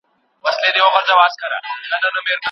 ولې 0.43 0.57
ځينې 0.63 0.79
خلګ 0.93 1.07
له 1.09 1.15
مطالعې 1.17 1.31
سره 1.39 1.55
مينه 1.81 1.97
نه 2.03 2.09
لري؟ 2.15 2.35